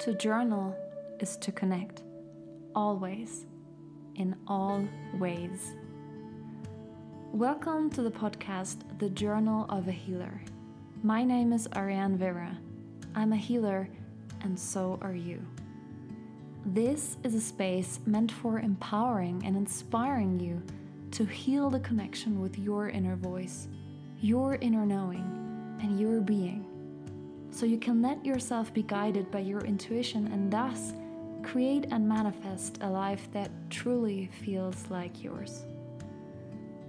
To 0.00 0.14
journal 0.14 0.74
is 1.18 1.36
to 1.36 1.52
connect, 1.52 2.00
always, 2.74 3.44
in 4.14 4.34
all 4.46 4.88
ways. 5.18 5.74
Welcome 7.32 7.90
to 7.90 8.00
the 8.00 8.10
podcast, 8.10 8.78
The 8.98 9.10
Journal 9.10 9.66
of 9.68 9.88
a 9.88 9.92
Healer. 9.92 10.40
My 11.02 11.22
name 11.22 11.52
is 11.52 11.68
Ariane 11.76 12.16
Vera. 12.16 12.56
I'm 13.14 13.34
a 13.34 13.36
healer, 13.36 13.90
and 14.40 14.58
so 14.58 14.98
are 15.02 15.12
you. 15.12 15.46
This 16.64 17.18
is 17.22 17.34
a 17.34 17.40
space 17.40 18.00
meant 18.06 18.32
for 18.32 18.58
empowering 18.58 19.42
and 19.44 19.54
inspiring 19.54 20.40
you 20.40 20.62
to 21.10 21.26
heal 21.26 21.68
the 21.68 21.80
connection 21.80 22.40
with 22.40 22.58
your 22.58 22.88
inner 22.88 23.16
voice, 23.16 23.68
your 24.22 24.54
inner 24.62 24.86
knowing, 24.86 25.76
and 25.82 26.00
your 26.00 26.22
being 26.22 26.69
so 27.60 27.66
you 27.66 27.76
can 27.76 28.00
let 28.00 28.24
yourself 28.24 28.72
be 28.72 28.82
guided 28.82 29.30
by 29.30 29.40
your 29.40 29.60
intuition 29.60 30.28
and 30.28 30.50
thus 30.50 30.94
create 31.42 31.84
and 31.90 32.08
manifest 32.08 32.78
a 32.80 32.88
life 32.88 33.30
that 33.32 33.50
truly 33.68 34.30
feels 34.32 34.86
like 34.88 35.22
yours. 35.22 35.66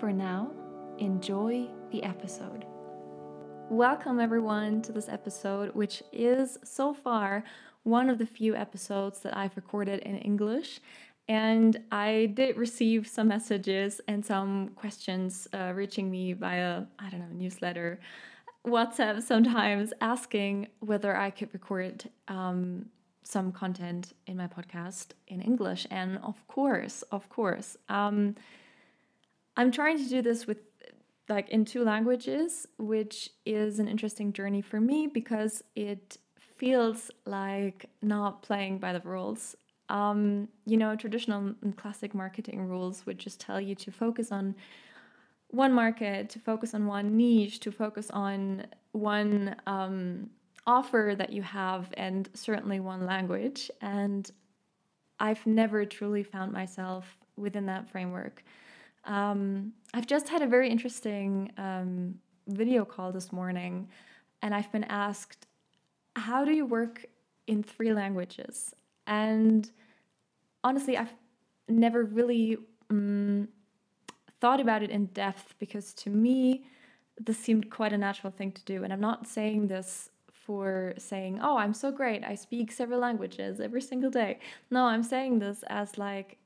For 0.00 0.14
now, 0.14 0.50
enjoy 0.96 1.68
the 1.90 2.02
episode. 2.02 2.64
Welcome, 3.68 4.18
everyone, 4.18 4.80
to 4.80 4.92
this 4.92 5.10
episode, 5.10 5.74
which 5.74 6.02
is 6.10 6.58
so 6.64 6.94
far 6.94 7.44
one 7.82 8.08
of 8.08 8.16
the 8.16 8.24
few 8.24 8.56
episodes 8.56 9.20
that 9.20 9.36
I've 9.36 9.54
recorded 9.56 10.00
in 10.00 10.16
English. 10.16 10.80
And 11.28 11.78
I 11.92 12.32
did 12.32 12.56
receive 12.56 13.06
some 13.06 13.28
messages 13.28 14.00
and 14.08 14.24
some 14.24 14.70
questions 14.70 15.46
uh, 15.52 15.72
reaching 15.74 16.10
me 16.10 16.32
via, 16.32 16.84
I 16.98 17.10
don't 17.10 17.20
know, 17.20 17.34
newsletter, 17.34 18.00
WhatsApp 18.66 19.20
sometimes 19.22 19.92
asking 20.00 20.68
whether 20.78 21.14
I 21.14 21.28
could 21.28 21.52
record 21.52 22.08
um, 22.26 22.86
some 23.22 23.52
content 23.52 24.14
in 24.26 24.38
my 24.38 24.46
podcast 24.46 25.08
in 25.28 25.42
English. 25.42 25.86
And 25.90 26.16
of 26.22 26.48
course, 26.48 27.02
of 27.12 27.28
course. 27.28 27.76
Um, 27.90 28.36
I'm 29.60 29.70
trying 29.70 29.98
to 29.98 30.08
do 30.08 30.22
this 30.22 30.46
with 30.46 30.56
like 31.28 31.50
in 31.50 31.66
two 31.66 31.84
languages, 31.84 32.66
which 32.78 33.28
is 33.44 33.78
an 33.78 33.88
interesting 33.88 34.32
journey 34.32 34.62
for 34.62 34.80
me 34.80 35.06
because 35.06 35.62
it 35.76 36.16
feels 36.56 37.10
like 37.26 37.90
not 38.00 38.40
playing 38.40 38.78
by 38.78 38.94
the 38.94 39.00
rules. 39.00 39.54
Um, 39.90 40.48
you 40.64 40.78
know, 40.78 40.96
traditional 40.96 41.54
and 41.60 41.76
classic 41.76 42.14
marketing 42.14 42.68
rules 42.68 43.04
would 43.04 43.18
just 43.18 43.38
tell 43.38 43.60
you 43.60 43.74
to 43.74 43.92
focus 43.92 44.32
on 44.32 44.54
one 45.48 45.74
market, 45.74 46.30
to 46.30 46.38
focus 46.38 46.72
on 46.72 46.86
one 46.86 47.14
niche, 47.18 47.60
to 47.60 47.70
focus 47.70 48.10
on 48.12 48.64
one 48.92 49.56
um, 49.66 50.30
offer 50.66 51.14
that 51.18 51.34
you 51.34 51.42
have, 51.42 51.92
and 51.98 52.30
certainly 52.32 52.80
one 52.80 53.04
language. 53.04 53.70
And 53.82 54.30
I've 55.18 55.46
never 55.46 55.84
truly 55.84 56.22
found 56.22 56.50
myself 56.50 57.18
within 57.36 57.66
that 57.66 57.90
framework. 57.90 58.42
Um, 59.04 59.72
I've 59.94 60.06
just 60.06 60.28
had 60.28 60.42
a 60.42 60.46
very 60.46 60.68
interesting 60.68 61.52
um, 61.56 62.14
video 62.48 62.84
call 62.84 63.12
this 63.12 63.32
morning, 63.32 63.88
and 64.42 64.54
I've 64.54 64.70
been 64.72 64.84
asked, 64.84 65.46
How 66.16 66.44
do 66.44 66.52
you 66.52 66.66
work 66.66 67.06
in 67.46 67.62
three 67.62 67.92
languages? 67.92 68.74
And 69.06 69.70
honestly, 70.62 70.96
I've 70.96 71.14
never 71.68 72.04
really 72.04 72.58
um, 72.90 73.48
thought 74.40 74.60
about 74.60 74.82
it 74.82 74.90
in 74.90 75.06
depth 75.06 75.54
because 75.58 75.92
to 75.94 76.10
me, 76.10 76.64
this 77.18 77.38
seemed 77.38 77.70
quite 77.70 77.92
a 77.92 77.98
natural 77.98 78.32
thing 78.32 78.52
to 78.52 78.64
do. 78.64 78.84
And 78.84 78.92
I'm 78.92 79.00
not 79.00 79.26
saying 79.26 79.68
this 79.68 80.10
for 80.32 80.94
saying, 80.96 81.38
oh, 81.42 81.56
I'm 81.56 81.74
so 81.74 81.92
great. 81.92 82.24
I 82.24 82.34
speak 82.34 82.72
several 82.72 83.00
languages 83.00 83.60
every 83.60 83.82
single 83.82 84.10
day. 84.10 84.38
No, 84.70 84.84
I'm 84.84 85.02
saying 85.02 85.38
this 85.38 85.62
as 85.68 85.98
like 85.98 86.38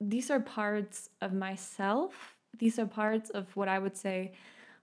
these 0.00 0.30
are 0.30 0.40
parts 0.40 1.10
of 1.20 1.32
myself. 1.32 2.36
These 2.58 2.78
are 2.78 2.86
parts 2.86 3.30
of 3.30 3.54
what 3.56 3.68
I 3.68 3.78
would 3.78 3.96
say 3.96 4.32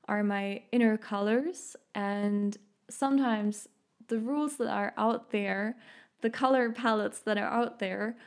are 0.07 0.23
my 0.23 0.61
inner 0.71 0.97
colors. 0.97 1.75
And 1.93 2.57
sometimes 2.89 3.67
the 4.07 4.19
rules 4.19 4.57
that 4.57 4.69
are 4.69 4.93
out 4.97 5.31
there, 5.31 5.77
the 6.21 6.29
color 6.29 6.71
palettes 6.71 7.19
that 7.21 7.37
are 7.37 7.47
out 7.47 7.79
there, 7.79 8.17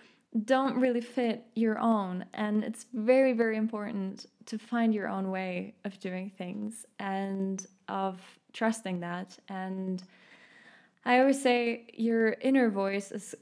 don't 0.44 0.78
really 0.78 1.00
fit 1.00 1.44
your 1.54 1.78
own. 1.78 2.24
And 2.34 2.62
it's 2.64 2.86
very, 2.92 3.32
very 3.32 3.56
important 3.56 4.26
to 4.46 4.58
find 4.58 4.94
your 4.94 5.08
own 5.08 5.30
way 5.30 5.74
of 5.84 5.98
doing 6.00 6.30
things 6.36 6.84
and 6.98 7.64
of 7.88 8.20
trusting 8.52 9.00
that. 9.00 9.38
And 9.48 10.02
I 11.04 11.20
always 11.20 11.40
say 11.40 11.86
your 11.94 12.36
inner 12.40 12.70
voice 12.70 13.12
is 13.12 13.34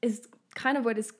is 0.00 0.26
kind 0.54 0.76
of 0.76 0.84
what 0.84 0.98
is 0.98 1.12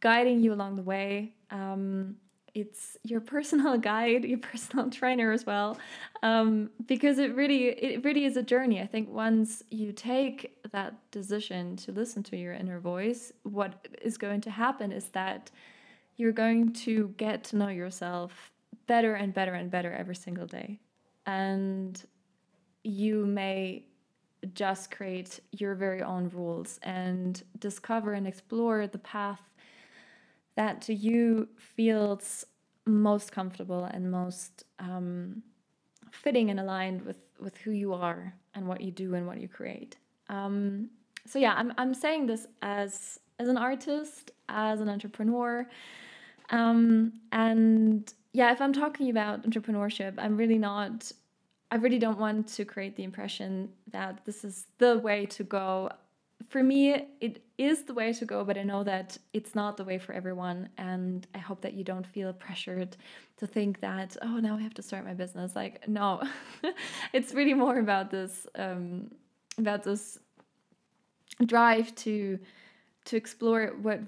guiding 0.00 0.40
you 0.40 0.52
along 0.52 0.76
the 0.76 0.82
way. 0.82 1.34
Um, 1.50 2.16
it's 2.54 2.96
your 3.04 3.20
personal 3.20 3.78
guide, 3.90 4.24
your 4.24 4.38
personal 4.38 4.90
trainer 5.00 5.32
as 5.32 5.46
well, 5.46 5.78
um, 6.22 6.70
because 6.86 7.18
it 7.18 7.34
really 7.34 7.68
it 7.68 8.04
really 8.04 8.24
is 8.24 8.36
a 8.36 8.42
journey. 8.42 8.80
I 8.80 8.86
think 8.86 9.08
once 9.08 9.62
you 9.70 9.92
take 9.92 10.56
that 10.72 10.94
decision 11.10 11.76
to 11.76 11.92
listen 11.92 12.22
to 12.24 12.36
your 12.36 12.52
inner 12.52 12.80
voice, 12.80 13.32
what 13.42 13.88
is 14.02 14.18
going 14.18 14.40
to 14.42 14.50
happen 14.50 14.92
is 14.92 15.08
that 15.10 15.50
you're 16.16 16.32
going 16.32 16.72
to 16.72 17.14
get 17.16 17.44
to 17.44 17.56
know 17.56 17.68
yourself 17.68 18.52
better 18.86 19.14
and 19.14 19.32
better 19.32 19.54
and 19.54 19.70
better 19.70 19.92
every 19.92 20.16
single 20.16 20.46
day, 20.46 20.80
and 21.26 22.04
you 22.82 23.26
may 23.26 23.84
just 24.54 24.90
create 24.90 25.40
your 25.52 25.74
very 25.74 26.02
own 26.02 26.30
rules 26.30 26.80
and 26.82 27.42
discover 27.58 28.14
and 28.14 28.26
explore 28.26 28.86
the 28.86 28.98
path 28.98 29.49
that 30.60 30.82
to 30.82 30.94
you 30.94 31.48
feels 31.56 32.44
most 32.84 33.32
comfortable 33.32 33.84
and 33.84 34.10
most 34.10 34.64
um, 34.78 35.42
fitting 36.10 36.50
and 36.50 36.60
aligned 36.60 37.00
with 37.08 37.20
with 37.44 37.56
who 37.62 37.70
you 37.70 37.94
are 37.94 38.34
and 38.54 38.68
what 38.68 38.82
you 38.82 38.90
do 38.90 39.14
and 39.14 39.26
what 39.26 39.40
you 39.40 39.48
create. 39.48 39.96
Um, 40.28 40.90
so 41.26 41.38
yeah, 41.38 41.54
I'm 41.56 41.72
I'm 41.78 41.94
saying 41.94 42.26
this 42.26 42.46
as 42.60 43.18
as 43.38 43.48
an 43.48 43.56
artist, 43.56 44.32
as 44.50 44.82
an 44.82 44.90
entrepreneur, 44.90 45.66
um, 46.50 47.14
and 47.32 48.12
yeah, 48.34 48.52
if 48.52 48.60
I'm 48.60 48.74
talking 48.74 49.08
about 49.08 49.48
entrepreneurship, 49.48 50.12
I'm 50.18 50.36
really 50.36 50.58
not. 50.58 51.10
I 51.70 51.76
really 51.76 52.00
don't 52.00 52.18
want 52.18 52.48
to 52.56 52.64
create 52.66 52.96
the 52.96 53.04
impression 53.04 53.70
that 53.92 54.26
this 54.26 54.44
is 54.44 54.66
the 54.76 54.98
way 54.98 55.24
to 55.36 55.42
go 55.44 55.90
for 56.50 56.64
me, 56.64 57.06
it 57.20 57.44
is 57.58 57.84
the 57.84 57.94
way 57.94 58.12
to 58.12 58.24
go, 58.24 58.44
but 58.44 58.58
I 58.58 58.64
know 58.64 58.82
that 58.82 59.16
it's 59.32 59.54
not 59.54 59.76
the 59.76 59.84
way 59.84 59.98
for 59.98 60.12
everyone. 60.12 60.68
And 60.78 61.24
I 61.32 61.38
hope 61.38 61.60
that 61.60 61.74
you 61.74 61.84
don't 61.84 62.04
feel 62.04 62.32
pressured 62.32 62.96
to 63.36 63.46
think 63.46 63.80
that, 63.80 64.16
oh, 64.20 64.40
now 64.40 64.56
I 64.56 64.60
have 64.60 64.74
to 64.74 64.82
start 64.82 65.04
my 65.04 65.14
business. 65.14 65.54
Like, 65.54 65.86
no, 65.88 66.20
it's 67.12 67.34
really 67.34 67.54
more 67.54 67.78
about 67.78 68.10
this, 68.10 68.48
um, 68.56 69.12
about 69.58 69.84
this 69.84 70.18
drive 71.46 71.94
to 71.94 72.38
to 73.06 73.16
explore 73.16 73.68
what 73.80 74.00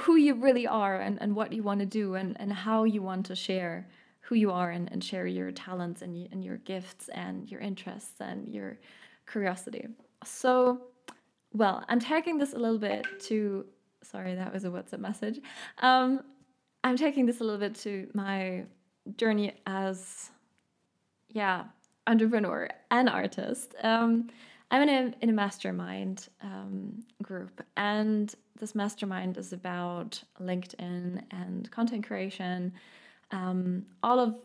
who 0.00 0.16
you 0.16 0.34
really 0.34 0.66
are 0.66 0.96
and, 1.00 1.18
and 1.20 1.36
what 1.36 1.52
you 1.52 1.62
want 1.62 1.78
to 1.78 1.86
do 1.86 2.14
and, 2.14 2.36
and 2.40 2.52
how 2.52 2.84
you 2.84 3.02
want 3.02 3.26
to 3.26 3.36
share 3.36 3.86
who 4.20 4.34
you 4.34 4.50
are 4.50 4.70
and, 4.70 4.90
and 4.90 5.04
share 5.04 5.26
your 5.26 5.52
talents 5.52 6.02
and, 6.02 6.28
and 6.32 6.42
your 6.42 6.56
gifts 6.56 7.08
and 7.10 7.50
your 7.50 7.60
interests 7.60 8.20
and 8.20 8.48
your 8.48 8.78
curiosity. 9.30 9.86
So 10.24 10.80
well, 11.52 11.84
I'm 11.88 12.00
taking 12.00 12.38
this 12.38 12.52
a 12.52 12.58
little 12.58 12.78
bit 12.78 13.06
to, 13.20 13.66
sorry, 14.02 14.34
that 14.34 14.52
was 14.52 14.64
a 14.64 14.68
WhatsApp 14.68 15.00
message. 15.00 15.40
Um, 15.78 16.22
I'm 16.84 16.96
taking 16.96 17.26
this 17.26 17.40
a 17.40 17.44
little 17.44 17.60
bit 17.60 17.74
to 17.76 18.08
my 18.14 18.64
journey 19.16 19.54
as, 19.66 20.30
yeah, 21.28 21.64
entrepreneur 22.06 22.68
and 22.90 23.08
artist. 23.08 23.74
Um, 23.82 24.28
I'm 24.70 24.82
in 24.82 24.88
a, 24.88 25.14
in 25.22 25.28
a 25.28 25.32
mastermind 25.32 26.28
um, 26.42 27.04
group, 27.22 27.62
and 27.76 28.34
this 28.58 28.74
mastermind 28.74 29.36
is 29.36 29.52
about 29.52 30.22
LinkedIn 30.40 31.22
and 31.30 31.70
content 31.70 32.06
creation. 32.06 32.72
Um, 33.30 33.84
all 34.02 34.18
of 34.18 34.36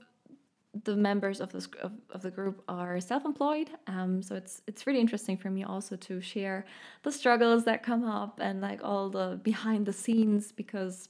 the 0.83 0.95
members 0.95 1.39
of 1.39 1.51
this 1.51 1.67
of, 1.81 1.91
of 2.11 2.21
the 2.21 2.31
group 2.31 2.63
are 2.67 2.99
self-employed 2.99 3.69
um, 3.87 4.21
so 4.21 4.35
it's 4.35 4.61
it's 4.67 4.85
really 4.85 4.99
interesting 4.99 5.37
for 5.37 5.49
me 5.49 5.63
also 5.63 5.95
to 5.95 6.21
share 6.21 6.65
the 7.03 7.11
struggles 7.11 7.63
that 7.65 7.83
come 7.83 8.03
up 8.03 8.39
and 8.41 8.61
like 8.61 8.83
all 8.83 9.09
the 9.09 9.39
behind 9.43 9.85
the 9.85 9.93
scenes 9.93 10.51
because 10.51 11.09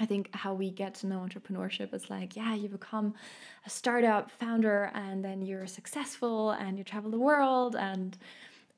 I 0.00 0.06
think 0.06 0.30
how 0.32 0.54
we 0.54 0.70
get 0.70 0.94
to 0.96 1.08
know 1.08 1.18
entrepreneurship 1.18 1.92
is 1.92 2.08
like, 2.08 2.36
yeah, 2.36 2.54
you 2.54 2.68
become 2.68 3.14
a 3.66 3.70
startup 3.70 4.30
founder 4.30 4.92
and 4.94 5.24
then 5.24 5.42
you're 5.42 5.66
successful 5.66 6.52
and 6.52 6.78
you 6.78 6.84
travel 6.84 7.10
the 7.10 7.18
world 7.18 7.74
and 7.74 8.16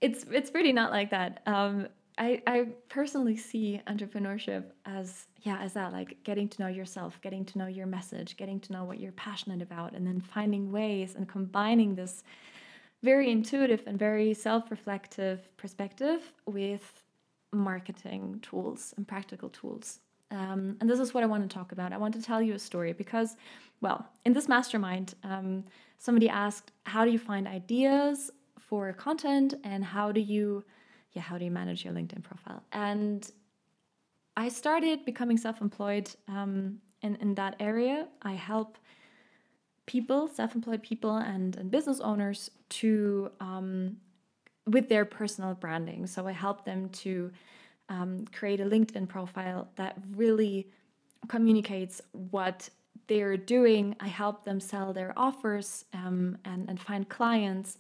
it's 0.01 0.25
it's 0.31 0.51
really 0.55 0.73
not 0.73 0.91
like 0.91 1.11
that. 1.11 1.43
Um, 1.47 1.89
I, 2.17 2.43
I 2.47 2.69
personally 2.89 3.37
see 3.37 3.81
entrepreneurship 3.87 4.65
as 4.85 5.27
yeah 5.43 5.59
as 5.61 5.73
that 5.73 5.93
like 5.93 6.17
getting 6.25 6.49
to 6.49 6.63
know 6.63 6.69
yourself 6.69 7.21
getting 7.23 7.45
to 7.45 7.59
know 7.59 7.67
your 7.67 7.87
message 7.87 8.37
getting 8.37 8.61
to 8.61 8.73
know 8.73 8.85
what 8.85 9.01
you're 9.01 9.13
passionate 9.13 9.63
about 9.63 9.93
and 9.93 10.07
then 10.07 10.21
finding 10.21 10.71
ways 10.71 11.15
and 11.15 11.29
combining 11.29 11.95
this 11.95 12.23
very 13.03 13.31
intuitive 13.31 13.83
and 13.87 13.99
very 13.99 14.35
self-reflective 14.35 15.57
perspective 15.57 16.33
with 16.47 17.03
marketing 17.53 18.39
tools 18.43 18.95
and 18.97 19.09
practical 19.09 19.49
tools. 19.49 20.01
Um, 20.31 20.77
and 20.81 20.89
this 20.89 21.01
is 21.01 21.13
what 21.13 21.25
i 21.25 21.27
want 21.27 21.49
to 21.49 21.53
talk 21.53 21.73
about. 21.73 21.93
I 21.93 21.97
want 21.97 22.15
to 22.15 22.23
tell 22.23 22.41
you 22.41 22.55
a 22.55 22.59
story 22.59 22.93
because 22.93 23.37
well 23.81 24.07
in 24.25 24.33
this 24.33 24.49
mastermind 24.49 25.15
um, 25.25 25.65
somebody 25.99 26.29
asked 26.29 26.71
how 26.85 27.05
do 27.05 27.11
you 27.11 27.19
find 27.19 27.49
ideas 27.49 28.31
for 28.59 28.93
content 28.93 29.55
and 29.65 29.85
how 29.85 30.13
do 30.13 30.21
you 30.21 30.63
yeah 31.13 31.23
how 31.23 31.37
do 31.37 31.45
you 31.45 31.51
manage 31.51 31.85
your 31.85 31.95
linkedin 31.95 32.23
profile? 32.23 32.63
And 32.73 33.29
i 34.37 34.49
started 34.49 35.05
becoming 35.05 35.37
self-employed 35.37 36.11
um, 36.29 36.81
in, 37.03 37.17
in 37.17 37.35
that 37.35 37.57
area. 37.61 38.09
I 38.23 38.33
help 38.33 38.79
people 39.87 40.29
self-employed 40.29 40.83
people 40.83 41.17
and, 41.17 41.57
and 41.57 41.71
business 41.71 42.01
owners 42.01 42.51
to 42.69 43.31
um, 43.41 43.97
with 44.67 44.89
their 44.89 45.05
personal 45.05 45.55
branding. 45.55 46.07
So 46.07 46.29
i 46.29 46.33
help 46.33 46.65
them 46.65 46.91
to 46.91 47.33
um, 47.89 48.25
create 48.33 48.61
a 48.61 48.65
linkedin 48.65 49.09
profile 49.09 49.69
that 49.77 49.97
really 50.15 50.69
communicates 51.29 52.01
what 52.13 52.69
they're 53.09 53.37
doing. 53.37 53.97
I 53.99 54.07
help 54.07 54.45
them 54.45 54.61
sell 54.61 54.93
their 54.93 55.13
offers 55.17 55.87
um, 55.93 56.39
and, 56.45 56.69
and 56.69 56.79
find 56.79 57.09
clients 57.09 57.79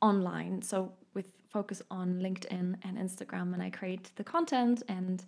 online. 0.00 0.62
So 0.62 0.92
with 1.14 1.32
focus 1.50 1.82
on 1.90 2.20
LinkedIn 2.20 2.76
and 2.84 2.98
Instagram, 2.98 3.52
and 3.52 3.62
I 3.62 3.70
create 3.70 4.12
the 4.14 4.22
content 4.22 4.84
and 4.88 5.24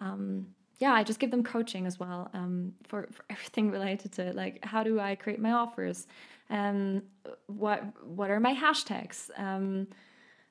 um, 0.00 0.46
yeah, 0.78 0.92
I 0.92 1.02
just 1.04 1.20
give 1.20 1.30
them 1.30 1.44
coaching 1.44 1.86
as 1.86 2.00
well 2.00 2.30
um, 2.32 2.72
for, 2.88 3.08
for 3.12 3.24
everything 3.28 3.70
related 3.70 4.12
to 4.12 4.32
like 4.32 4.64
how 4.64 4.82
do 4.82 4.98
I 4.98 5.14
create 5.14 5.38
my 5.38 5.52
offers, 5.52 6.06
um, 6.48 7.02
what 7.46 7.84
what 8.04 8.30
are 8.30 8.40
my 8.40 8.54
hashtags, 8.54 9.30
um, 9.36 9.86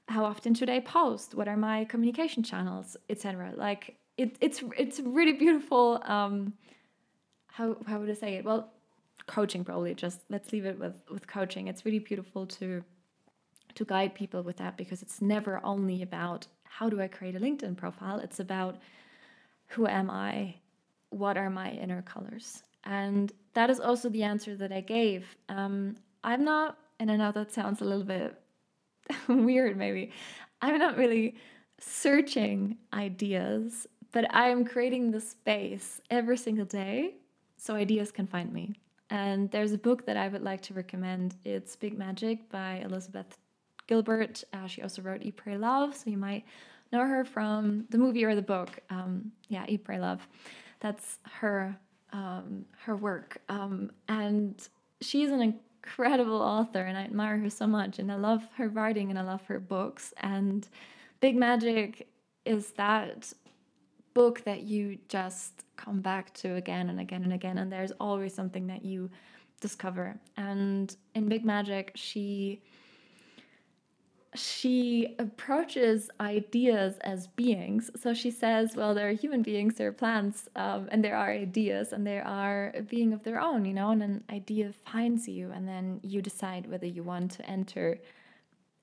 how 0.07 0.23
often 0.23 0.53
should 0.53 0.69
I 0.69 0.79
post, 0.81 1.33
what 1.33 1.47
are 1.47 1.57
my 1.57 1.85
communication 1.85 2.43
channels, 2.43 2.95
etc. 3.09 3.53
Like 3.55 3.97
it, 4.17 4.37
it's 4.39 4.63
it's 4.77 4.99
really 4.99 5.33
beautiful. 5.33 6.01
Um, 6.05 6.53
how 7.47 7.77
how 7.87 7.99
would 7.99 8.09
I 8.09 8.13
say 8.13 8.35
it? 8.35 8.45
Well, 8.45 8.71
coaching 9.25 9.63
probably. 9.63 9.95
Just 9.95 10.21
let's 10.29 10.53
leave 10.53 10.65
it 10.65 10.77
with 10.77 10.93
with 11.09 11.25
coaching. 11.25 11.67
It's 11.67 11.85
really 11.85 11.99
beautiful 11.99 12.45
to 12.45 12.83
to 13.75 13.85
guide 13.85 14.13
people 14.13 14.43
with 14.43 14.57
that 14.57 14.77
because 14.77 15.01
it's 15.01 15.21
never 15.21 15.59
only 15.63 16.01
about 16.01 16.47
how 16.63 16.89
do 16.89 17.01
I 17.01 17.07
create 17.07 17.35
a 17.35 17.39
LinkedIn 17.39 17.75
profile, 17.77 18.19
it's 18.19 18.39
about 18.39 18.77
who 19.69 19.87
am 19.87 20.09
I? 20.09 20.55
What 21.09 21.37
are 21.37 21.49
my 21.49 21.71
inner 21.71 22.01
colors? 22.01 22.63
And 22.83 23.31
that 23.53 23.69
is 23.69 23.79
also 23.79 24.09
the 24.09 24.23
answer 24.23 24.55
that 24.55 24.71
I 24.71 24.81
gave. 24.81 25.35
Um, 25.47 25.95
I'm 26.23 26.43
not, 26.43 26.77
and 26.99 27.09
I 27.11 27.15
know 27.15 27.31
that 27.31 27.51
sounds 27.51 27.81
a 27.81 27.85
little 27.85 28.03
bit 28.03 28.35
weird 29.27 29.77
maybe, 29.77 30.11
I'm 30.61 30.77
not 30.77 30.97
really 30.97 31.35
searching 31.79 32.77
ideas, 32.93 33.87
but 34.11 34.33
I 34.33 34.49
am 34.49 34.65
creating 34.65 35.11
the 35.11 35.21
space 35.21 36.01
every 36.09 36.37
single 36.37 36.65
day 36.65 37.15
so 37.57 37.75
ideas 37.75 38.11
can 38.11 38.27
find 38.27 38.51
me. 38.51 38.73
And 39.09 39.49
there's 39.51 39.71
a 39.71 39.77
book 39.77 40.05
that 40.05 40.17
I 40.17 40.27
would 40.27 40.43
like 40.43 40.61
to 40.63 40.73
recommend. 40.73 41.35
It's 41.43 41.75
Big 41.75 41.97
Magic 41.97 42.49
by 42.49 42.81
Elizabeth 42.85 43.37
Gilbert. 43.87 44.43
Uh, 44.53 44.67
she 44.67 44.81
also 44.81 45.01
wrote 45.01 45.23
Eat, 45.23 45.37
Pray, 45.37 45.57
Love, 45.57 45.95
so 45.95 46.09
you 46.09 46.17
might 46.17 46.43
know 46.91 47.05
her 47.05 47.23
from 47.23 47.85
the 47.89 47.97
movie 47.97 48.23
or 48.25 48.35
the 48.35 48.41
book. 48.41 48.79
Um, 48.89 49.31
yeah, 49.47 49.65
Eat, 49.67 49.83
Pray, 49.83 49.99
Love. 49.99 50.27
That's 50.79 51.19
her 51.39 51.77
um, 52.11 52.65
her 52.85 52.95
work, 52.95 53.39
um, 53.49 53.91
and 54.07 54.67
she's 54.99 55.29
an 55.29 55.41
incredible 55.41 56.41
author, 56.41 56.81
and 56.81 56.97
I 56.97 57.03
admire 57.03 57.37
her 57.37 57.49
so 57.49 57.67
much. 57.67 57.99
And 57.99 58.11
I 58.11 58.15
love 58.15 58.47
her 58.57 58.69
writing, 58.69 59.09
and 59.09 59.19
I 59.19 59.21
love 59.21 59.45
her 59.45 59.59
books. 59.59 60.13
And 60.17 60.67
Big 61.19 61.35
Magic 61.35 62.07
is 62.45 62.71
that 62.71 63.31
book 64.13 64.43
that 64.43 64.63
you 64.63 64.97
just 65.07 65.65
come 65.75 66.01
back 66.01 66.33
to 66.33 66.55
again 66.55 66.89
and 66.89 66.99
again 66.99 67.23
and 67.23 67.33
again, 67.33 67.59
and 67.59 67.71
there's 67.71 67.91
always 67.99 68.33
something 68.33 68.67
that 68.67 68.83
you 68.83 69.09
discover. 69.61 70.19
And 70.37 70.95
in 71.15 71.29
Big 71.29 71.45
Magic, 71.45 71.91
she 71.95 72.61
she 74.35 75.15
approaches 75.17 76.09
ideas 76.19 76.97
as 77.01 77.27
beings. 77.27 77.89
So 77.95 78.13
she 78.13 78.29
says, 78.29 78.75
well, 78.75 78.93
there 78.93 79.09
are 79.09 79.13
human 79.13 79.41
beings, 79.41 79.75
there 79.75 79.87
are 79.87 79.91
plants, 79.91 80.47
um, 80.55 80.87
and 80.91 81.03
there 81.03 81.15
are 81.15 81.31
ideas, 81.31 81.93
and 81.93 82.05
they 82.05 82.19
are 82.19 82.71
a 82.75 82.81
being 82.81 83.11
of 83.11 83.23
their 83.23 83.41
own, 83.41 83.65
you 83.65 83.73
know, 83.73 83.89
and 83.89 84.03
an 84.03 84.23
idea 84.29 84.71
finds 84.85 85.27
you, 85.27 85.51
and 85.51 85.67
then 85.67 85.99
you 86.03 86.21
decide 86.21 86.69
whether 86.69 86.85
you 86.85 87.01
want 87.01 87.31
to 87.31 87.45
enter 87.49 87.99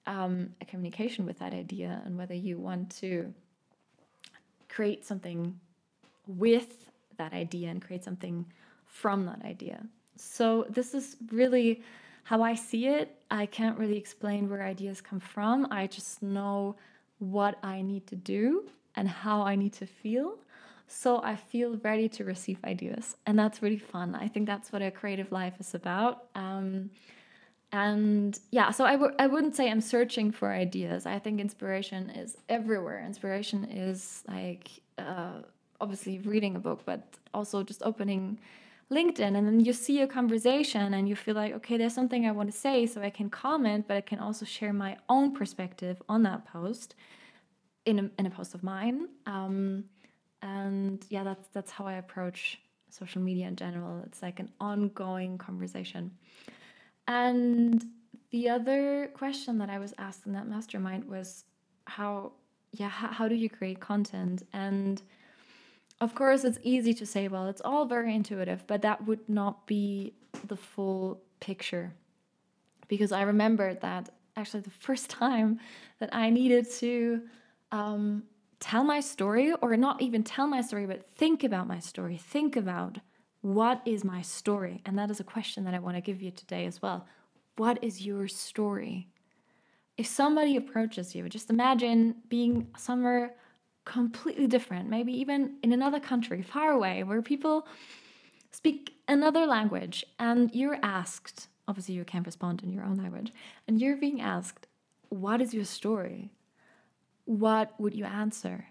um, 0.06 0.50
a 0.60 0.64
communication 0.64 1.26
with 1.26 1.38
that 1.38 1.52
idea 1.52 2.02
and 2.04 2.16
whether 2.16 2.34
you 2.34 2.58
want 2.58 2.90
to 2.98 3.32
create 4.68 5.04
something 5.04 5.58
with 6.26 6.90
that 7.18 7.32
idea 7.32 7.68
and 7.70 7.80
create 7.80 8.04
something 8.04 8.44
from 8.84 9.26
that 9.26 9.44
idea. 9.44 9.80
So 10.16 10.66
this 10.68 10.94
is 10.94 11.16
really 11.30 11.82
how 12.26 12.42
I 12.42 12.56
see 12.56 12.88
it, 12.88 13.14
I 13.30 13.46
can't 13.46 13.78
really 13.78 13.96
explain 13.96 14.50
where 14.50 14.64
ideas 14.64 15.00
come 15.00 15.20
from. 15.20 15.68
I 15.70 15.86
just 15.86 16.24
know 16.24 16.74
what 17.20 17.56
I 17.62 17.82
need 17.82 18.08
to 18.08 18.16
do 18.16 18.68
and 18.96 19.08
how 19.08 19.42
I 19.42 19.54
need 19.54 19.72
to 19.74 19.86
feel. 19.86 20.38
So 20.88 21.22
I 21.22 21.36
feel 21.36 21.76
ready 21.84 22.08
to 22.08 22.24
receive 22.24 22.58
ideas. 22.64 23.16
And 23.26 23.38
that's 23.38 23.62
really 23.62 23.78
fun. 23.78 24.16
I 24.16 24.26
think 24.26 24.48
that's 24.48 24.72
what 24.72 24.82
a 24.82 24.90
creative 24.90 25.30
life 25.30 25.54
is 25.60 25.72
about. 25.72 26.24
Um, 26.34 26.90
and 27.70 28.36
yeah, 28.50 28.72
so 28.72 28.84
I 28.84 28.92
w- 28.92 29.14
I 29.20 29.28
wouldn't 29.28 29.54
say 29.54 29.70
I'm 29.70 29.80
searching 29.80 30.32
for 30.32 30.50
ideas. 30.50 31.06
I 31.06 31.20
think 31.20 31.40
inspiration 31.40 32.10
is 32.10 32.36
everywhere. 32.48 33.04
Inspiration 33.06 33.64
is 33.64 34.24
like 34.26 34.68
uh, 34.98 35.42
obviously 35.80 36.18
reading 36.18 36.56
a 36.56 36.60
book, 36.60 36.80
but 36.84 37.02
also 37.32 37.62
just 37.62 37.82
opening 37.84 38.40
LinkedIn 38.90 39.36
and 39.36 39.46
then 39.46 39.60
you 39.60 39.72
see 39.72 40.00
a 40.00 40.06
conversation 40.06 40.94
and 40.94 41.08
you 41.08 41.16
feel 41.16 41.34
like, 41.34 41.52
okay, 41.54 41.76
there's 41.76 41.94
something 41.94 42.24
I 42.24 42.30
want 42.30 42.52
to 42.52 42.56
say, 42.56 42.86
so 42.86 43.02
I 43.02 43.10
can 43.10 43.28
comment, 43.28 43.88
but 43.88 43.96
I 43.96 44.00
can 44.00 44.20
also 44.20 44.44
share 44.44 44.72
my 44.72 44.96
own 45.08 45.34
perspective 45.34 46.00
on 46.08 46.22
that 46.22 46.44
post 46.46 46.94
in 47.84 47.98
a, 47.98 48.10
in 48.18 48.26
a 48.26 48.30
post 48.30 48.54
of 48.54 48.62
mine. 48.62 49.08
Um, 49.26 49.84
and 50.42 51.04
yeah, 51.08 51.24
that's 51.24 51.48
that's 51.52 51.70
how 51.70 51.86
I 51.86 51.94
approach 51.94 52.60
social 52.90 53.20
media 53.20 53.48
in 53.48 53.56
general. 53.56 54.02
It's 54.06 54.22
like 54.22 54.38
an 54.38 54.50
ongoing 54.60 55.38
conversation. 55.38 56.12
And 57.08 57.84
the 58.30 58.48
other 58.48 59.10
question 59.14 59.58
that 59.58 59.70
I 59.70 59.78
was 59.78 59.94
asked 59.98 60.26
in 60.26 60.32
that 60.34 60.46
mastermind 60.46 61.04
was 61.04 61.44
how 61.86 62.32
yeah, 62.72 62.88
how, 62.88 63.08
how 63.08 63.28
do 63.28 63.34
you 63.34 63.48
create 63.48 63.80
content? 63.80 64.42
And 64.52 65.02
of 66.00 66.14
course, 66.14 66.44
it's 66.44 66.58
easy 66.62 66.92
to 66.94 67.06
say, 67.06 67.28
well, 67.28 67.46
it's 67.46 67.62
all 67.64 67.86
very 67.86 68.14
intuitive, 68.14 68.66
but 68.66 68.82
that 68.82 69.06
would 69.06 69.28
not 69.28 69.66
be 69.66 70.12
the 70.46 70.56
full 70.56 71.22
picture. 71.40 71.94
Because 72.88 73.12
I 73.12 73.22
remember 73.22 73.74
that 73.74 74.10
actually 74.36 74.60
the 74.60 74.70
first 74.86 75.08
time 75.08 75.58
that 75.98 76.14
I 76.14 76.30
needed 76.30 76.70
to 76.78 77.22
um, 77.72 78.24
tell 78.60 78.84
my 78.84 79.00
story, 79.00 79.52
or 79.62 79.76
not 79.76 80.02
even 80.02 80.22
tell 80.22 80.46
my 80.46 80.60
story, 80.60 80.86
but 80.86 81.08
think 81.10 81.44
about 81.44 81.66
my 81.66 81.78
story, 81.78 82.16
think 82.16 82.56
about 82.56 82.98
what 83.40 83.80
is 83.84 84.04
my 84.04 84.22
story? 84.22 84.82
And 84.84 84.98
that 84.98 85.10
is 85.10 85.20
a 85.20 85.24
question 85.24 85.64
that 85.64 85.74
I 85.74 85.78
want 85.78 85.96
to 85.96 86.00
give 86.00 86.20
you 86.20 86.30
today 86.30 86.66
as 86.66 86.82
well. 86.82 87.06
What 87.56 87.82
is 87.82 88.04
your 88.04 88.28
story? 88.28 89.08
If 89.96 90.06
somebody 90.06 90.56
approaches 90.56 91.14
you, 91.14 91.26
just 91.28 91.48
imagine 91.48 92.16
being 92.28 92.66
somewhere 92.76 93.34
completely 93.86 94.46
different, 94.46 94.90
maybe 94.90 95.12
even 95.12 95.56
in 95.62 95.72
another 95.72 95.98
country, 95.98 96.42
far 96.42 96.72
away, 96.72 97.02
where 97.02 97.22
people 97.22 97.66
speak 98.50 98.94
another 99.08 99.46
language, 99.46 100.04
and 100.18 100.54
you're 100.54 100.78
asked, 100.82 101.48
obviously, 101.66 101.94
you 101.94 102.04
can't 102.04 102.26
respond 102.26 102.62
in 102.62 102.72
your 102.72 102.84
own 102.84 102.96
language, 102.96 103.32
and 103.66 103.80
you're 103.80 103.96
being 103.96 104.20
asked, 104.20 104.66
What 105.08 105.40
is 105.40 105.54
your 105.54 105.64
story? 105.64 106.30
What 107.24 107.72
would 107.80 107.94
you 107.94 108.04
answer? 108.04 108.66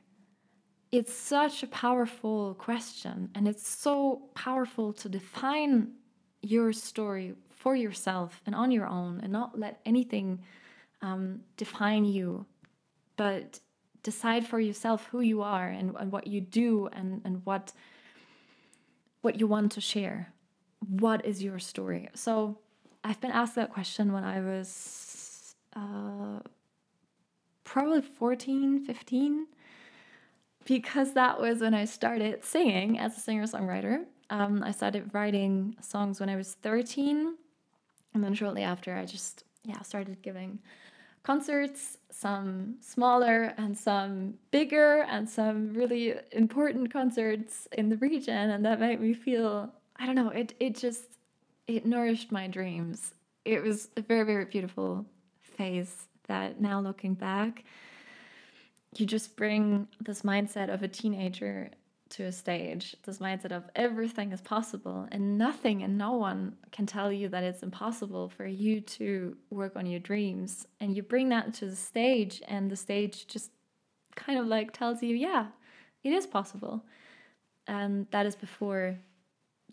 It's 0.92 1.14
such 1.14 1.64
a 1.64 1.68
powerful 1.68 2.54
question, 2.56 3.30
and 3.34 3.48
it's 3.48 3.68
so 3.68 4.30
powerful 4.36 4.94
to 4.94 5.10
define 5.10 5.94
your 6.42 6.72
story 6.74 7.34
for 7.50 7.76
yourself 7.76 8.42
and 8.46 8.54
on 8.54 8.70
your 8.70 8.86
own 8.86 9.20
and 9.22 9.32
not 9.32 9.58
let 9.58 9.80
anything 9.86 10.42
um, 11.02 11.40
define 11.58 12.06
you, 12.06 12.46
but 13.18 13.60
decide 14.06 14.46
for 14.46 14.60
yourself 14.60 15.08
who 15.12 15.20
you 15.20 15.42
are 15.42 15.68
and, 15.68 15.96
and 16.00 16.12
what 16.12 16.28
you 16.28 16.40
do 16.40 16.88
and, 16.94 17.22
and 17.26 17.44
what 17.44 17.74
what 19.22 19.40
you 19.40 19.48
want 19.48 19.72
to 19.72 19.82
share. 19.82 20.32
What 20.88 21.26
is 21.26 21.42
your 21.42 21.58
story? 21.58 22.10
So 22.14 22.60
I've 23.04 23.20
been 23.20 23.32
asked 23.32 23.56
that 23.56 23.72
question 23.72 24.14
when 24.14 24.24
I 24.24 24.40
was 24.40 25.56
uh, 25.76 26.42
probably 27.64 28.02
14, 28.02 28.86
15, 28.86 29.48
because 30.64 31.14
that 31.14 31.42
was 31.42 31.62
when 31.62 31.74
I 31.74 31.86
started 31.86 32.44
singing 32.44 33.00
as 33.00 33.18
a 33.18 33.20
singer 33.20 33.48
songwriter. 33.48 34.06
Um, 34.30 34.62
I 34.64 34.70
started 34.70 35.10
writing 35.12 35.76
songs 35.82 36.20
when 36.20 36.30
I 36.30 36.36
was 36.36 36.54
13. 36.62 37.36
And 38.14 38.24
then 38.24 38.36
shortly 38.36 38.62
after, 38.62 38.96
I 38.96 39.06
just, 39.06 39.44
yeah, 39.64 39.82
started 39.82 40.22
giving 40.22 40.60
concerts, 41.26 41.98
some 42.12 42.76
smaller 42.82 43.54
and 43.58 43.76
some 43.76 44.36
bigger, 44.52 45.02
and 45.10 45.28
some 45.28 45.74
really 45.74 46.14
important 46.32 46.94
concerts 46.94 47.68
in 47.72 47.90
the 47.90 47.98
region. 47.98 48.52
And 48.52 48.64
that 48.66 48.80
made 48.80 49.02
me 49.02 49.14
feel, 49.14 49.74
I 49.98 50.06
don't 50.06 50.16
know, 50.16 50.30
it, 50.30 50.54
it 50.60 50.76
just, 50.76 51.04
it 51.68 51.86
nourished 51.86 52.32
my 52.32 52.48
dreams. 52.48 53.16
It 53.44 53.64
was 53.64 53.90
a 53.98 54.02
very, 54.02 54.24
very 54.24 54.46
beautiful 54.46 55.06
phase 55.42 56.08
that 56.28 56.62
now 56.62 56.80
looking 56.80 57.16
back, 57.16 57.64
you 58.96 59.06
just 59.06 59.36
bring 59.36 59.88
this 60.00 60.22
mindset 60.22 60.72
of 60.74 60.84
a 60.84 60.88
teenager 60.88 61.72
to 62.10 62.24
a 62.24 62.32
stage, 62.32 62.96
this 63.04 63.18
mindset 63.18 63.52
of 63.52 63.64
everything 63.76 64.32
is 64.32 64.42
possible 64.42 65.08
and 65.12 65.38
nothing 65.38 65.82
and 65.82 65.98
no 65.98 66.14
one 66.14 66.56
can 66.72 66.86
tell 66.86 67.12
you 67.12 67.30
that 67.30 67.44
it's 67.44 67.64
impossible 67.64 68.30
for 68.30 68.46
you 68.46 68.80
to 68.80 69.36
work 69.50 69.76
on 69.76 69.86
your 69.86 70.00
dreams. 70.00 70.68
And 70.80 70.96
you 70.96 71.02
bring 71.02 71.30
that 71.30 71.54
to 71.56 71.66
the 71.66 71.76
stage, 71.76 72.42
and 72.48 72.70
the 72.70 72.76
stage 72.76 73.28
just 73.28 73.52
kind 74.16 74.40
of 74.40 74.46
like 74.46 74.72
tells 74.72 75.02
you, 75.02 75.16
yeah, 75.16 75.48
it 76.04 76.14
is 76.14 76.28
possible. 76.28 76.86
And 77.68 78.06
that 78.12 78.26
is 78.26 78.36
before 78.36 78.98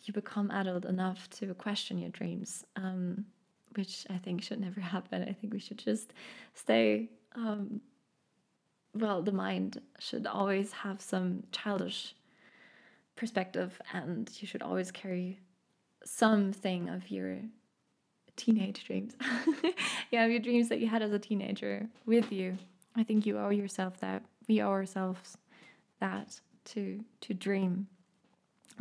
you 0.05 0.15
become 0.15 0.51
adult 0.51 0.87
enough 0.87 1.29
to 1.31 1.53
question 1.55 1.99
your 1.99 2.11
dreams, 2.11 2.65
um, 2.77 3.27
which 3.75 4.07
I 4.09 4.17
think 4.17 4.43
should 4.43 4.61
never 4.61 4.81
happen. 4.95 5.23
I 5.23 5.33
think 5.33 5.53
we 5.53 5.61
should 5.61 5.79
just 5.79 6.13
stay. 6.55 7.11
Um, 7.35 7.81
well, 8.95 9.23
the 9.23 9.33
mind 9.33 9.81
should 9.99 10.27
always 10.27 10.73
have 10.73 11.01
some 11.01 11.45
childish 11.51 12.15
perspective, 13.23 13.81
and 13.93 14.29
you 14.41 14.49
should 14.49 14.63
always 14.63 14.91
carry 14.91 15.39
something 16.05 16.89
of 16.89 17.09
your 17.09 17.39
teenage 18.35 18.85
dreams. 18.85 19.15
yeah, 20.11 20.27
your 20.27 20.41
dreams 20.41 20.69
that 20.71 20.81
you 20.81 20.89
had 20.89 21.03
as 21.03 21.13
a 21.13 21.21
teenager 21.21 21.89
with 22.05 22.33
you. 22.33 22.59
I 22.97 23.05
think 23.05 23.25
you 23.25 23.39
owe 23.39 23.51
yourself 23.51 24.01
that. 24.01 24.25
We 24.49 24.61
owe 24.61 24.71
ourselves 24.71 25.39
that 26.01 26.41
to 26.71 26.99
to 27.21 27.33
dream. 27.33 27.87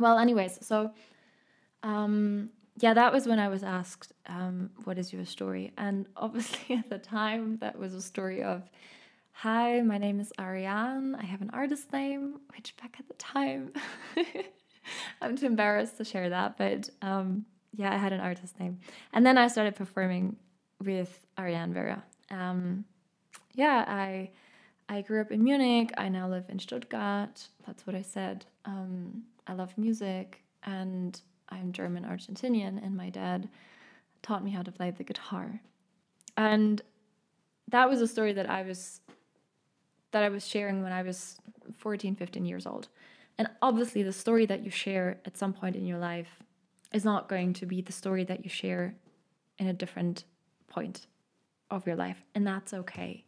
Well, 0.00 0.18
anyways, 0.18 0.58
so 0.66 0.90
um, 1.84 2.50
yeah, 2.80 2.94
that 2.94 3.12
was 3.12 3.28
when 3.28 3.38
I 3.38 3.46
was 3.46 3.62
asked, 3.62 4.12
um, 4.26 4.70
"What 4.82 4.98
is 4.98 5.12
your 5.12 5.24
story?" 5.24 5.72
And 5.78 6.08
obviously, 6.16 6.74
at 6.80 6.90
the 6.90 6.98
time, 6.98 7.58
that 7.58 7.78
was 7.78 7.94
a 7.94 8.02
story 8.02 8.42
of 8.42 8.68
Hi, 9.42 9.80
my 9.80 9.98
name 9.98 10.20
is 10.20 10.32
Ariane. 10.38 11.16
I 11.16 11.24
have 11.24 11.42
an 11.42 11.50
artist 11.52 11.92
name, 11.92 12.38
which 12.54 12.76
back 12.80 12.94
at 13.00 13.08
the 13.08 13.14
time, 13.14 13.72
I'm 15.20 15.36
too 15.36 15.46
embarrassed 15.46 15.96
to 15.96 16.04
share 16.04 16.30
that, 16.30 16.56
but 16.56 16.88
um, 17.02 17.44
yeah, 17.74 17.92
I 17.92 17.96
had 17.96 18.12
an 18.12 18.20
artist 18.20 18.60
name. 18.60 18.78
And 19.12 19.26
then 19.26 19.36
I 19.36 19.48
started 19.48 19.74
performing 19.74 20.36
with 20.80 21.26
Ariane 21.36 21.74
Vera. 21.74 22.04
Um, 22.30 22.84
yeah, 23.52 23.84
I 23.88 24.30
I 24.88 25.00
grew 25.00 25.20
up 25.20 25.32
in 25.32 25.42
Munich. 25.42 25.90
I 25.96 26.08
now 26.08 26.28
live 26.28 26.48
in 26.48 26.60
Stuttgart. 26.60 27.48
That's 27.66 27.84
what 27.84 27.96
I 27.96 28.02
said. 28.02 28.46
Um, 28.64 29.24
I 29.48 29.54
love 29.54 29.76
music, 29.76 30.40
and 30.62 31.20
I'm 31.48 31.72
German 31.72 32.04
Argentinian, 32.04 32.80
and 32.80 32.96
my 32.96 33.10
dad 33.10 33.48
taught 34.22 34.44
me 34.44 34.52
how 34.52 34.62
to 34.62 34.70
play 34.70 34.92
the 34.92 35.02
guitar. 35.02 35.60
And 36.36 36.80
that 37.72 37.88
was 37.88 38.00
a 38.00 38.06
story 38.06 38.34
that 38.34 38.48
I 38.48 38.62
was 38.62 39.00
that 40.12 40.22
I 40.22 40.28
was 40.28 40.46
sharing 40.46 40.82
when 40.82 40.92
I 40.92 41.02
was 41.02 41.38
14, 41.78 42.14
15 42.14 42.44
years 42.44 42.66
old. 42.66 42.88
And 43.38 43.48
obviously, 43.60 44.02
the 44.02 44.12
story 44.12 44.46
that 44.46 44.64
you 44.64 44.70
share 44.70 45.18
at 45.24 45.36
some 45.36 45.52
point 45.52 45.74
in 45.74 45.86
your 45.86 45.98
life 45.98 46.42
is 46.92 47.04
not 47.04 47.28
going 47.28 47.54
to 47.54 47.66
be 47.66 47.80
the 47.80 47.92
story 47.92 48.24
that 48.24 48.44
you 48.44 48.50
share 48.50 48.94
in 49.58 49.66
a 49.66 49.72
different 49.72 50.24
point 50.68 51.06
of 51.70 51.86
your 51.86 51.96
life. 51.96 52.22
And 52.34 52.46
that's 52.46 52.74
okay. 52.74 53.24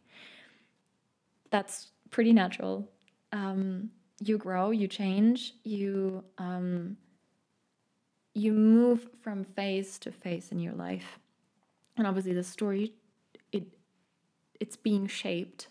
That's 1.49 1.91
pretty 2.11 2.33
natural. 2.33 2.89
Um, 3.31 3.89
you 4.19 4.37
grow, 4.37 4.71
you 4.71 4.87
change, 4.87 5.53
you 5.63 6.23
um, 6.37 6.97
you 8.33 8.51
move 8.51 9.07
from 9.21 9.43
phase 9.43 9.97
to 9.99 10.11
phase 10.11 10.51
in 10.51 10.59
your 10.59 10.73
life, 10.73 11.19
and 11.97 12.05
obviously 12.07 12.33
the 12.33 12.43
story 12.43 12.93
it 13.51 13.63
it's 14.59 14.77
being 14.77 15.07
shaped 15.07 15.67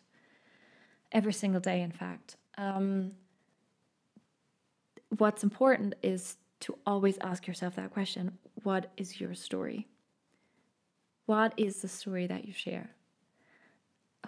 every 1.15 1.33
single 1.33 1.61
day, 1.61 1.81
in 1.81 1.93
fact. 1.93 2.37
Um, 2.59 3.13
what's 5.17 5.45
important 5.45 5.95
is 6.03 6.37
to 6.61 6.77
always 6.87 7.17
ask 7.19 7.47
yourself 7.47 7.77
that 7.77 7.93
question 7.93 8.37
what 8.63 8.91
is 8.97 9.21
your 9.21 9.35
story? 9.35 9.87
What 11.27 11.55
is 11.57 11.81
the 11.81 11.89
story 11.89 12.27
that 12.27 12.45
you 12.45 12.53
share? 12.53 12.91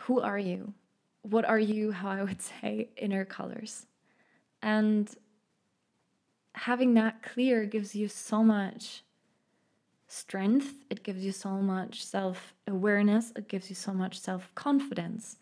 Who 0.03 0.21
are 0.21 0.39
you? 0.39 0.75
What 1.23 1.45
are 1.45 1.59
you, 1.59 1.93
how 1.93 2.11
I 2.11 2.23
would 2.23 2.43
say, 2.61 2.91
inner 2.97 3.25
colors? 3.25 3.87
And 4.63 5.13
having 6.55 6.95
that 6.95 7.23
clear 7.23 7.65
gives 7.65 7.95
you 7.95 8.09
so 8.09 8.43
much 8.43 9.03
strength, 10.09 10.75
it 10.91 11.03
gives 11.03 11.25
you 11.25 11.33
so 11.33 11.51
much 11.51 12.05
self 12.05 12.55
awareness, 12.67 13.33
it 13.37 13.49
gives 13.49 13.69
you 13.69 13.77
so 13.77 13.93
much 13.93 14.21
self 14.21 14.55
confidence 14.55 15.37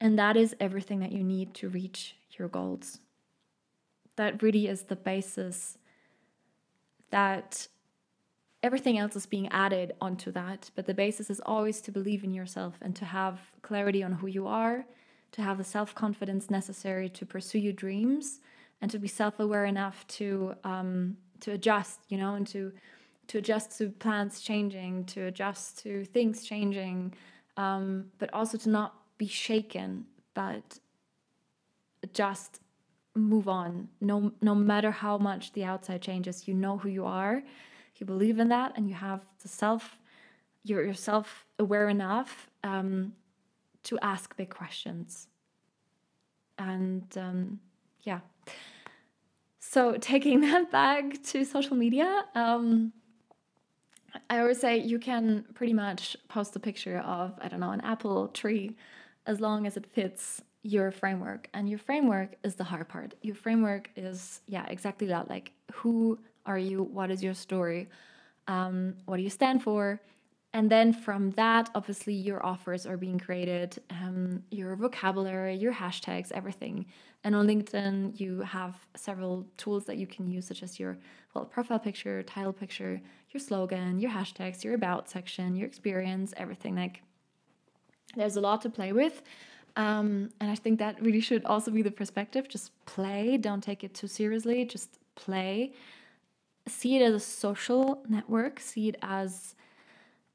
and 0.00 0.18
that 0.18 0.36
is 0.36 0.54
everything 0.60 1.00
that 1.00 1.12
you 1.12 1.24
need 1.24 1.54
to 1.54 1.68
reach 1.68 2.16
your 2.38 2.48
goals. 2.48 2.98
That 4.16 4.42
really 4.42 4.66
is 4.66 4.84
the 4.84 4.96
basis 4.96 5.78
that 7.10 7.68
everything 8.62 8.98
else 8.98 9.16
is 9.16 9.26
being 9.26 9.48
added 9.48 9.92
onto 10.00 10.30
that. 10.32 10.70
But 10.74 10.86
the 10.86 10.94
basis 10.94 11.30
is 11.30 11.40
always 11.44 11.80
to 11.82 11.92
believe 11.92 12.24
in 12.24 12.32
yourself 12.32 12.74
and 12.80 12.94
to 12.96 13.04
have 13.04 13.40
clarity 13.62 14.02
on 14.02 14.12
who 14.12 14.26
you 14.26 14.46
are, 14.46 14.84
to 15.32 15.42
have 15.42 15.58
the 15.58 15.64
self 15.64 15.94
confidence 15.94 16.50
necessary 16.50 17.08
to 17.10 17.26
pursue 17.26 17.58
your 17.58 17.72
dreams, 17.72 18.40
and 18.80 18.90
to 18.90 18.98
be 18.98 19.08
self 19.08 19.40
aware 19.40 19.64
enough 19.64 20.06
to 20.08 20.54
um, 20.64 21.16
to 21.40 21.52
adjust, 21.52 22.00
you 22.08 22.18
know, 22.18 22.34
and 22.34 22.46
to 22.48 22.72
to 23.28 23.38
adjust 23.38 23.76
to 23.78 23.90
plans 23.90 24.40
changing, 24.40 25.04
to 25.04 25.26
adjust 25.26 25.78
to 25.80 26.04
things 26.06 26.44
changing, 26.44 27.14
um, 27.56 28.06
but 28.18 28.32
also 28.32 28.56
to 28.56 28.70
not 28.70 28.97
be 29.18 29.26
shaken, 29.26 30.06
but 30.34 30.78
just 32.14 32.60
move 33.14 33.48
on. 33.48 33.88
No, 34.00 34.32
no 34.40 34.54
matter 34.54 34.90
how 34.90 35.18
much 35.18 35.52
the 35.52 35.64
outside 35.64 36.00
changes, 36.00 36.46
you 36.46 36.54
know 36.54 36.78
who 36.78 36.88
you 36.88 37.04
are. 37.04 37.42
You 37.96 38.06
believe 38.06 38.38
in 38.38 38.48
that, 38.48 38.72
and 38.76 38.88
you 38.88 38.94
have 38.94 39.24
the 39.42 39.48
self. 39.48 39.98
You're 40.62 40.84
yourself 40.84 41.46
aware 41.58 41.88
enough 41.88 42.48
um, 42.62 43.12
to 43.84 43.98
ask 44.00 44.36
big 44.36 44.50
questions. 44.50 45.26
And 46.58 47.04
um, 47.16 47.60
yeah. 48.02 48.20
So 49.58 49.96
taking 50.00 50.40
that 50.42 50.70
back 50.70 51.22
to 51.24 51.44
social 51.44 51.76
media, 51.76 52.24
um, 52.34 52.92
I 54.30 54.40
always 54.40 54.60
say 54.60 54.78
you 54.78 54.98
can 54.98 55.44
pretty 55.54 55.72
much 55.72 56.16
post 56.28 56.54
a 56.56 56.60
picture 56.60 56.98
of 56.98 57.34
I 57.40 57.48
don't 57.48 57.60
know 57.60 57.72
an 57.72 57.80
apple 57.82 58.28
tree 58.28 58.76
as 59.28 59.40
long 59.40 59.66
as 59.66 59.76
it 59.76 59.86
fits 59.86 60.42
your 60.62 60.90
framework. 60.90 61.48
And 61.54 61.68
your 61.68 61.78
framework 61.78 62.30
is 62.42 62.56
the 62.56 62.64
hard 62.64 62.88
part. 62.88 63.14
Your 63.22 63.36
framework 63.36 63.90
is, 63.94 64.40
yeah, 64.46 64.66
exactly 64.66 65.06
that. 65.08 65.28
Like, 65.28 65.52
who 65.72 66.18
are 66.46 66.58
you? 66.58 66.82
What 66.82 67.10
is 67.10 67.22
your 67.22 67.34
story? 67.34 67.88
Um, 68.48 68.94
what 69.04 69.18
do 69.18 69.22
you 69.22 69.30
stand 69.30 69.62
for? 69.62 70.00
And 70.54 70.70
then 70.70 70.94
from 70.94 71.30
that, 71.32 71.70
obviously, 71.74 72.14
your 72.14 72.44
offers 72.44 72.86
are 72.86 72.96
being 72.96 73.18
created, 73.18 73.78
um, 73.90 74.42
your 74.50 74.74
vocabulary, 74.76 75.54
your 75.54 75.74
hashtags, 75.74 76.32
everything. 76.32 76.86
And 77.22 77.34
on 77.36 77.46
LinkedIn, 77.46 78.18
you 78.18 78.40
have 78.40 78.74
several 78.96 79.46
tools 79.58 79.84
that 79.84 79.98
you 79.98 80.06
can 80.06 80.26
use, 80.26 80.46
such 80.46 80.62
as 80.62 80.80
your 80.80 80.98
well 81.34 81.44
profile 81.44 81.78
picture, 81.78 82.22
title 82.22 82.54
picture, 82.54 82.98
your 83.30 83.40
slogan, 83.40 83.98
your 83.98 84.10
hashtags, 84.10 84.64
your 84.64 84.74
about 84.74 85.10
section, 85.10 85.54
your 85.54 85.66
experience, 85.66 86.32
everything. 86.38 86.74
Like 86.74 87.02
there's 88.16 88.36
a 88.36 88.40
lot 88.40 88.62
to 88.62 88.70
play 88.70 88.92
with. 88.92 89.22
Um, 89.76 90.30
and 90.40 90.50
I 90.50 90.56
think 90.56 90.78
that 90.80 91.00
really 91.00 91.20
should 91.20 91.44
also 91.44 91.70
be 91.70 91.82
the 91.82 91.90
perspective. 91.90 92.48
Just 92.48 92.72
play, 92.84 93.36
don't 93.36 93.62
take 93.62 93.84
it 93.84 93.94
too 93.94 94.08
seriously, 94.08 94.64
just 94.64 94.98
play. 95.14 95.72
See 96.66 96.96
it 96.96 97.02
as 97.02 97.14
a 97.14 97.20
social 97.20 98.02
network, 98.08 98.60
see 98.60 98.88
it 98.88 98.96
as 99.02 99.54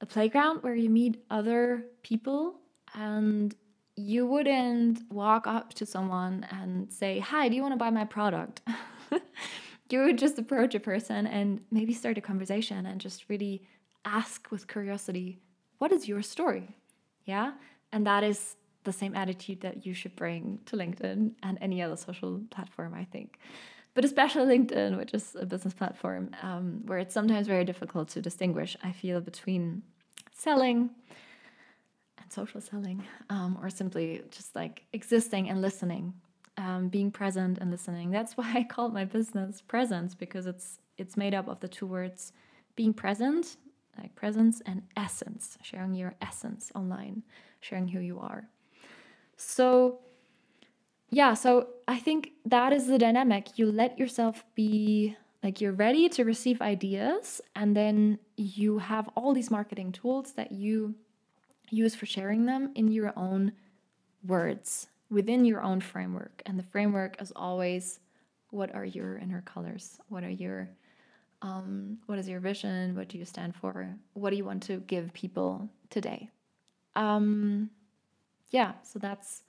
a 0.01 0.05
playground 0.05 0.63
where 0.63 0.75
you 0.75 0.89
meet 0.89 1.23
other 1.29 1.85
people 2.03 2.55
and 2.93 3.55
you 3.95 4.25
wouldn't 4.25 4.99
walk 5.11 5.45
up 5.45 5.73
to 5.75 5.85
someone 5.85 6.45
and 6.49 6.91
say, 6.91 7.19
Hi, 7.19 7.49
do 7.49 7.55
you 7.55 7.61
want 7.61 7.73
to 7.73 7.77
buy 7.77 7.89
my 7.89 8.05
product? 8.05 8.61
you 9.89 9.99
would 9.99 10.17
just 10.17 10.39
approach 10.39 10.73
a 10.73 10.79
person 10.79 11.27
and 11.27 11.61
maybe 11.69 11.93
start 11.93 12.17
a 12.17 12.21
conversation 12.21 12.85
and 12.85 12.99
just 12.99 13.29
really 13.29 13.63
ask 14.05 14.49
with 14.51 14.67
curiosity, 14.67 15.37
what 15.77 15.91
is 15.91 16.07
your 16.07 16.21
story? 16.21 16.75
Yeah. 17.25 17.53
And 17.91 18.05
that 18.07 18.23
is 18.23 18.55
the 18.83 18.91
same 18.91 19.15
attitude 19.15 19.61
that 19.61 19.85
you 19.85 19.93
should 19.93 20.15
bring 20.15 20.59
to 20.65 20.75
LinkedIn 20.75 21.31
and 21.41 21.57
any 21.61 21.81
other 21.81 21.95
social 21.95 22.41
platform, 22.49 22.93
I 22.93 23.05
think. 23.05 23.39
But 23.93 24.05
especially 24.05 24.57
LinkedIn, 24.57 24.97
which 24.97 25.13
is 25.13 25.35
a 25.39 25.45
business 25.45 25.73
platform, 25.73 26.31
um, 26.41 26.81
where 26.85 26.97
it's 26.97 27.13
sometimes 27.13 27.47
very 27.47 27.63
difficult 27.63 28.09
to 28.09 28.21
distinguish, 28.21 28.75
I 28.83 28.91
feel, 28.91 29.21
between 29.21 29.83
selling 30.31 30.89
and 32.17 32.31
social 32.31 32.59
selling, 32.59 33.03
um, 33.29 33.57
or 33.61 33.69
simply 33.69 34.23
just 34.31 34.55
like 34.55 34.83
existing 34.93 35.49
and 35.49 35.61
listening, 35.61 36.13
um, 36.57 36.89
being 36.89 37.11
present 37.11 37.59
and 37.59 37.69
listening. 37.69 38.09
That's 38.09 38.35
why 38.37 38.51
I 38.55 38.63
called 38.63 38.93
my 38.93 39.05
business 39.05 39.61
Presence 39.61 40.15
because 40.15 40.45
it's 40.47 40.79
it's 40.97 41.17
made 41.17 41.33
up 41.33 41.47
of 41.47 41.59
the 41.59 41.67
two 41.67 41.87
words 41.87 42.33
being 42.75 42.93
present, 42.93 43.57
like 43.97 44.15
presence, 44.15 44.61
and 44.65 44.81
essence, 44.97 45.57
sharing 45.61 45.93
your 45.93 46.15
essence 46.21 46.71
online, 46.75 47.23
sharing 47.59 47.87
who 47.87 47.99
you 47.99 48.19
are. 48.19 48.47
So, 49.37 49.99
yeah, 51.09 51.33
so 51.33 51.67
I 51.87 51.99
think 51.99 52.31
that 52.45 52.73
is 52.73 52.87
the 52.87 52.97
dynamic. 52.97 53.57
You 53.57 53.71
let 53.71 53.99
yourself 53.99 54.43
be 54.55 55.15
like 55.43 55.59
you're 55.59 55.73
ready 55.73 56.07
to 56.09 56.23
receive 56.23 56.61
ideas, 56.61 57.41
and 57.55 57.75
then 57.75 58.19
you 58.37 58.79
have 58.79 59.09
all 59.15 59.33
these 59.33 59.51
marketing 59.51 59.91
tools 59.91 60.33
that 60.33 60.51
you 60.51 60.95
use 61.69 61.95
for 61.95 62.05
sharing 62.05 62.45
them 62.45 62.71
in 62.75 62.91
your 62.91 63.13
own 63.17 63.51
words 64.25 64.87
within 65.09 65.45
your 65.45 65.61
own 65.61 65.81
framework. 65.81 66.41
And 66.45 66.57
the 66.57 66.63
framework 66.63 67.21
is 67.21 67.33
always 67.35 67.99
what 68.49 68.73
are 68.73 68.85
your 68.85 69.17
inner 69.17 69.41
colors? 69.41 69.99
What 70.09 70.23
are 70.23 70.29
your 70.29 70.69
um, 71.43 71.97
what 72.05 72.17
is 72.17 72.27
your 72.27 72.39
vision? 72.39 72.95
What 72.95 73.09
do 73.09 73.17
you 73.17 73.25
stand 73.25 73.55
for? 73.55 73.93
What 74.13 74.29
do 74.29 74.37
you 74.37 74.45
want 74.45 74.63
to 74.63 74.77
give 74.77 75.13
people 75.13 75.69
today? 75.89 76.29
Um, 76.95 77.69
yeah, 78.49 78.73
so 78.83 78.97
that's 78.97 79.43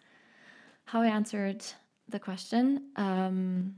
how 0.86 1.00
I 1.02 1.06
answered 1.06 1.64
the 2.08 2.18
question. 2.18 2.90
Um, 2.96 3.76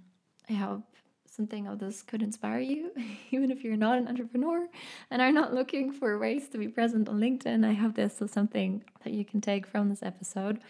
I 0.48 0.54
hope 0.54 0.82
something 1.30 1.66
of 1.66 1.78
this 1.78 2.02
could 2.02 2.22
inspire 2.22 2.60
you, 2.60 2.90
even 3.30 3.50
if 3.50 3.62
you're 3.62 3.76
not 3.76 3.98
an 3.98 4.08
entrepreneur 4.08 4.66
and 5.10 5.20
are 5.20 5.32
not 5.32 5.52
looking 5.52 5.92
for 5.92 6.18
ways 6.18 6.48
to 6.48 6.58
be 6.58 6.68
present 6.68 7.10
on 7.10 7.20
LinkedIn. 7.20 7.66
I 7.66 7.74
hope 7.74 7.94
this 7.94 8.22
is 8.22 8.30
something 8.30 8.82
that 9.04 9.12
you 9.12 9.24
can 9.24 9.42
take 9.42 9.66
from 9.66 9.90
this 9.90 10.02
episode. 10.02 10.60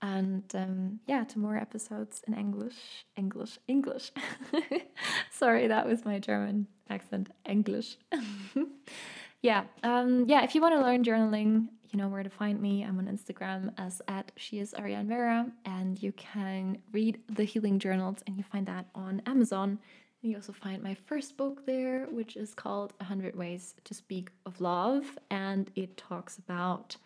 And 0.00 0.44
um, 0.54 1.00
yeah, 1.06 1.24
to 1.24 1.38
more 1.38 1.56
episodes 1.56 2.22
in 2.26 2.34
English, 2.34 3.06
English, 3.16 3.58
English. 3.66 4.12
Sorry, 5.30 5.66
that 5.66 5.86
was 5.86 6.04
my 6.04 6.18
German 6.18 6.68
accent, 6.88 7.30
English. 7.48 7.96
yeah, 9.42 9.64
um, 9.82 10.24
yeah. 10.28 10.44
If 10.44 10.54
you 10.54 10.60
want 10.60 10.74
to 10.76 10.82
learn 10.82 11.02
journaling, 11.02 11.68
you 11.90 11.98
know 11.98 12.08
where 12.08 12.22
to 12.22 12.30
find 12.30 12.60
me. 12.60 12.84
I'm 12.84 12.98
on 12.98 13.06
Instagram 13.06 13.72
as 13.76 14.00
at 14.06 14.30
she 14.36 14.60
is 14.60 14.74
Ariane 14.78 15.08
Vera, 15.08 15.50
and 15.64 16.00
you 16.00 16.12
can 16.12 16.78
read 16.92 17.18
the 17.28 17.44
healing 17.44 17.78
journals, 17.78 18.18
and 18.26 18.36
you 18.36 18.44
find 18.44 18.66
that 18.66 18.86
on 18.94 19.20
Amazon. 19.26 19.78
You 20.20 20.36
also 20.36 20.52
find 20.52 20.82
my 20.82 20.94
first 20.94 21.36
book 21.36 21.64
there, 21.64 22.06
which 22.06 22.36
is 22.36 22.52
called 22.52 22.92
100 22.98 23.36
Ways 23.36 23.74
to 23.84 23.94
Speak 23.94 24.30
of 24.46 24.60
Love, 24.60 25.18
and 25.30 25.70
it 25.76 25.96
talks 25.96 26.38
about 26.38 26.96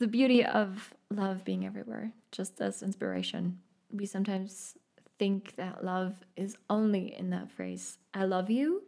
the 0.00 0.08
beauty 0.08 0.44
of 0.44 0.94
love 1.10 1.44
being 1.44 1.64
everywhere, 1.64 2.10
just 2.32 2.60
as 2.60 2.82
inspiration. 2.82 3.60
We 3.92 4.06
sometimes 4.06 4.74
think 5.18 5.54
that 5.56 5.84
love 5.84 6.14
is 6.36 6.56
only 6.70 7.14
in 7.16 7.30
that 7.30 7.50
phrase, 7.50 7.98
I 8.14 8.24
love 8.24 8.50
you, 8.50 8.82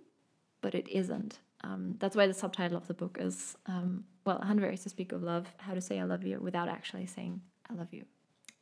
but 0.62 0.74
it 0.74 0.88
isn't. 0.88 1.38
Um, 1.62 1.96
that's 1.98 2.16
why 2.16 2.26
the 2.26 2.34
subtitle 2.34 2.78
of 2.78 2.88
the 2.88 2.94
book 2.94 3.18
is, 3.20 3.56
um, 3.66 4.04
well, 4.24 4.38
100 4.38 4.70
Ways 4.70 4.82
to 4.84 4.88
Speak 4.88 5.12
of 5.12 5.22
Love 5.22 5.46
How 5.58 5.74
to 5.74 5.80
Say 5.82 6.00
I 6.00 6.04
Love 6.04 6.24
You 6.24 6.40
Without 6.40 6.68
Actually 6.68 7.06
Saying 7.06 7.42
I 7.70 7.74
Love 7.74 7.92
You. 7.92 8.04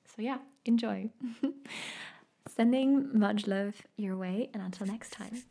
So, 0.05 0.21
yeah, 0.21 0.39
enjoy. 0.65 1.11
Sending 2.49 3.17
much 3.17 3.47
love 3.47 3.77
your 3.97 4.17
way, 4.17 4.51
and 4.53 4.63
until 4.63 4.89
next 4.89 5.13
time. 5.13 5.45